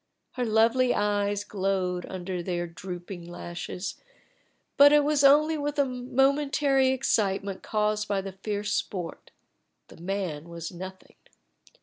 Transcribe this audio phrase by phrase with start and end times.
[0.31, 4.01] Her lovely eyes glowed under their drooping lashes,
[4.75, 9.29] but it was only with a momentary excitement caused by the fierce sport;
[9.89, 11.17] the man was nothing.